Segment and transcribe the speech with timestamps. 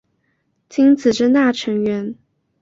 [0.67, 2.15] 金子真大成员。